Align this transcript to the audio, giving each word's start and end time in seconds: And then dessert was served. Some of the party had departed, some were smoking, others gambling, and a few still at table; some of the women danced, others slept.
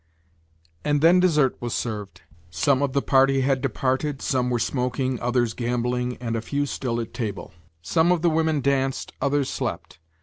And 0.83 1.01
then 1.01 1.19
dessert 1.19 1.55
was 1.59 1.75
served. 1.75 2.21
Some 2.49 2.81
of 2.81 2.93
the 2.93 3.03
party 3.03 3.41
had 3.41 3.61
departed, 3.61 4.19
some 4.19 4.49
were 4.49 4.57
smoking, 4.57 5.19
others 5.19 5.53
gambling, 5.53 6.17
and 6.19 6.35
a 6.35 6.41
few 6.41 6.65
still 6.65 6.99
at 6.99 7.13
table; 7.13 7.53
some 7.83 8.11
of 8.11 8.23
the 8.23 8.29
women 8.31 8.61
danced, 8.61 9.13
others 9.21 9.47
slept. 9.47 9.99